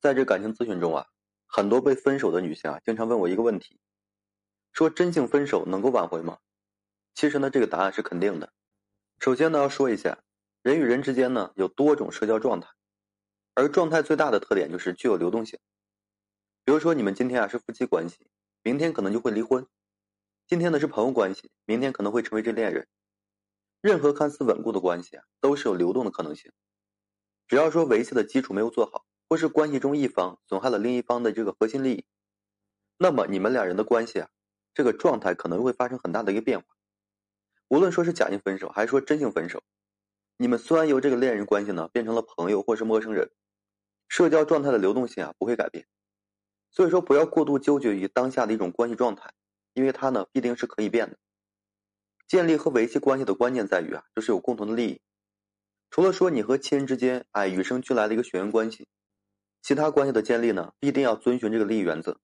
[0.00, 1.06] 在这感情咨询中啊，
[1.46, 3.80] 很多被分手的女性啊，经常问我一个问题，
[4.72, 6.38] 说真性分手能够挽回吗？
[7.14, 8.52] 其实呢，这个答案是肯定的。
[9.18, 10.22] 首先呢，要说一下，
[10.62, 12.68] 人与人之间呢有多种社交状态，
[13.54, 15.58] 而状态最大的特点就是具有流动性。
[16.64, 18.28] 比如说，你们今天啊是夫妻关系，
[18.62, 19.64] 明天可能就会离婚；
[20.46, 22.86] 今天呢是朋友关系，明天可能会成为这恋人。
[23.80, 26.52] 任何看似稳固的关系啊，都是有流动的可能性。
[27.48, 29.05] 只要说维系的基础没有做好。
[29.28, 32.04] 或是关系中一方损害了另一方的这个核心利益，
[32.96, 34.28] 那么你们两人的关系啊，
[34.72, 36.66] 这个状态可能会发生很大的一个变化。
[37.68, 39.62] 无论说是假性分手，还是说真性分手，
[40.36, 43.32] 你们虽然由这个恋人关系呢变成了朋友或是陌生人，
[44.08, 45.86] 社交状态的流动性啊不会改变。
[46.70, 49.32] 所以说不要过度纠结于当下的一种关系状态，
[49.74, 51.18] 因为它呢必定是可以变的。
[52.28, 55.00] 建立和维系关系的关键在于啊，就是有共同的利益。
[55.90, 58.86] 除了说你和亲人之间哎与生俱来的一个血缘关系。
[59.66, 62.20] 其他关系的建立呢，必定要遵循这个利益原则。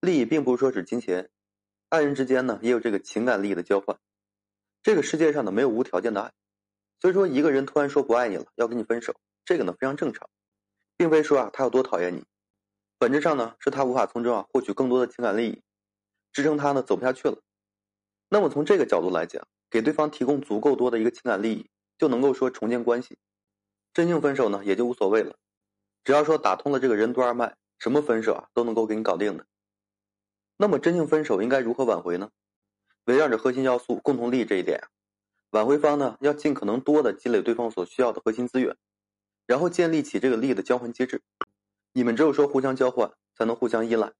[0.00, 1.28] 利益并不是说指金钱，
[1.88, 3.98] 爱人之间呢也有这个情感利益的交换。
[4.80, 6.32] 这个世界上呢没有无条件的爱，
[7.00, 10.30] 所以说一个人突然说不爱你了，要跟你分手，这个呢非常正常，
[10.96, 12.22] 并非说啊他有多讨厌你，
[12.98, 15.60] 本质上呢是他无法从中啊获取更多的情感利益，
[16.32, 17.36] 支撑他呢走不下去了。
[18.28, 21.68] 那么从这个角度来讲，给对方提供足够多的一个情感利益，
[21.98, 23.18] 就能够说重建关系，
[23.92, 25.34] 真性分手呢也就无所谓了。
[26.04, 29.46] 只要说打通了这个任督二脉，什么分手啊都能够给你搞定的。
[30.56, 32.30] 那么真性分手应该如何挽回呢？
[33.06, 34.86] 围绕着核心要素共同利益这一点，
[35.50, 38.76] 挽回方呢要尽可能多的积累对方所需要的核心资源，
[39.46, 41.22] 然后建立起这个利益的交换机制。
[41.92, 44.12] 你们只有说互相交换，才能互相依赖，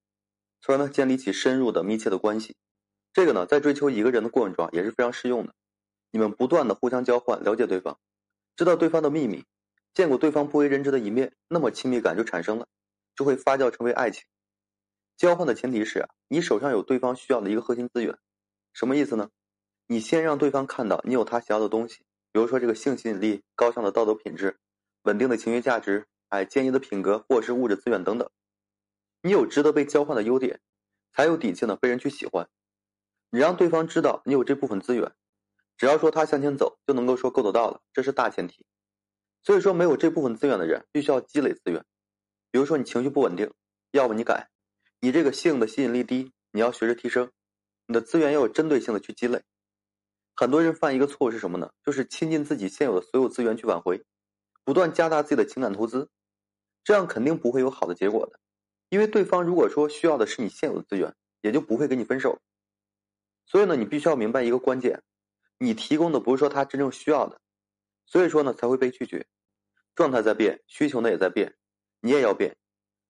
[0.60, 2.56] 从而呢建立起深入的密切的关系。
[3.12, 5.54] 这个呢在追求一个人的过程中也是非常适用的。
[6.10, 7.98] 你们不断的互相交换，了解对方，
[8.56, 9.44] 知道对方的秘密。
[9.94, 12.66] 见过对方不为人知的一面，那么亲密感就产生了，
[13.14, 14.24] 就会发酵成为爱情。
[15.16, 18.18] 交换的前提是啊，你手上有对方需要的一个核心资源，
[18.72, 19.30] 什么意思呢？
[19.86, 24.58] 你先让对方看到你有他想要的东西，比如说这个性吸引力、高尚的道德品质、
[25.02, 28.28] 稳定的情绪价值、哎坚毅的品格或是物质资源等等。
[29.22, 30.60] 你有值得被交换的优点，
[31.12, 32.48] 才有底气呢被人去喜欢。
[33.30, 35.12] 你让对方知道你有这部分资源，
[35.76, 38.66] 只要说他向前走，就能够说够得到了，这是大前提。
[39.44, 41.84] 所以说，没有这部分资源的人，必须要积累资源。
[42.50, 43.52] 比如说，你情绪不稳定，
[43.90, 44.48] 要不你改；
[45.00, 47.30] 你这个性的吸引力低，你要学着提升。
[47.86, 49.42] 你的资源要有针对性的去积累。
[50.34, 51.70] 很多人犯一个错误是什么呢？
[51.84, 54.02] 就是倾尽自己现有的所有资源去挽回，
[54.64, 56.08] 不断加大自己的情感投资，
[56.82, 58.40] 这样肯定不会有好的结果的。
[58.88, 62.40] 因为对方如果说需要的是你现有的资源，也就不会跟你分手。
[63.44, 65.02] 所以呢，你必须要明白一个关键：
[65.58, 67.38] 你提供的不是说他真正需要的。
[68.06, 69.26] 所以说呢，才会被拒绝。
[69.94, 71.54] 状态在变，需求呢也在变，
[72.00, 72.56] 你也要变。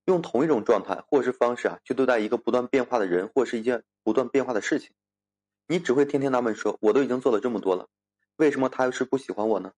[0.05, 4.95] 用同一种状态或是方式啊，去对待一个不断变化的人，或是一件不断变化的事情，
[5.67, 7.89] 你只会天天纳闷说：“我都已经做了这么多了，
[8.37, 9.73] 为什么他又是不喜欢我呢？”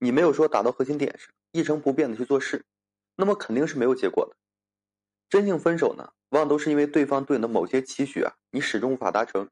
[0.00, 2.64] 你没有说打到核心点上，一成不变的去做事，
[3.14, 4.34] 那么肯定是没有结果的。
[5.28, 9.50] 真性分手呢，往往都是因为对方对你的某些期许啊，你始终无法达成，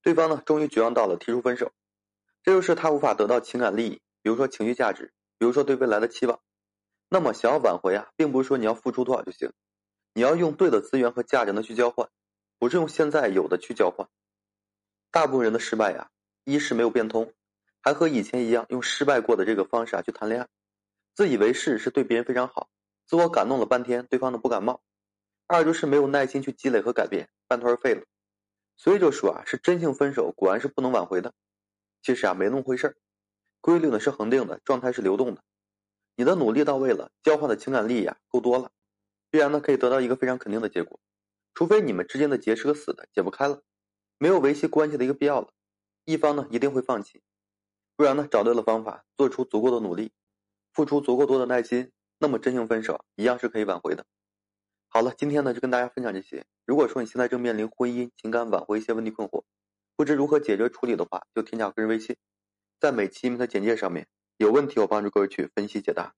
[0.00, 1.72] 对方呢终于绝望到了，提出分手。
[2.42, 6.40] 这就是他无法得到情感利益，比如说情绪价值，比如说对未来的期望。
[7.08, 9.52] 那么想要挽回啊，并不是说你要付出多少就行，
[10.14, 12.08] 你要用对的资源和价值呢去交换，
[12.58, 14.08] 不是用现在有的去交换。
[15.10, 16.10] 大部分人的失败呀，
[16.44, 17.32] 一是没有变通，
[17.82, 20.48] 还和以前一样用失败过的这个方式啊去谈恋爱，
[21.14, 22.70] 自以为是是对别人非常好，
[23.06, 24.80] 自我感动了半天，对方呢不感冒。
[25.46, 28.02] 二就是没有耐心去积累和改变，半途而废了。
[28.78, 31.34] 所以就说啊，是真性分手，果然是不能挽回的。
[32.02, 32.96] 其实啊，没那么回事儿。
[33.60, 35.42] 规律呢是恒定的，状态是流动的。
[36.16, 38.70] 你的努力到位了，交换的情感利益啊够多了，
[39.30, 41.00] 必然呢可以得到一个非常肯定的结果。
[41.54, 43.62] 除非你们之间的结是个死的，解不开了，
[44.18, 45.52] 没有维系关系的一个必要了，
[46.04, 47.22] 一方呢一定会放弃。
[47.94, 50.12] 不然呢，找对了方法，做出足够的努力，
[50.72, 54.04] 付出足够多的耐心，那么真性分手一样是可以挽回的。
[54.88, 56.44] 好了，今天呢就跟大家分享这些。
[56.66, 59.44] 如果说你现在正面临婚姻、情感挽回一些问题困惑，
[60.02, 62.16] 不知如何解决处理的话，就添加个人微信，
[62.80, 64.08] 在每期音频的简介上面。
[64.36, 66.12] 有问题我帮助各位去分析解答。